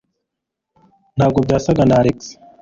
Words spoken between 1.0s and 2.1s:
Ntabwo byasaga na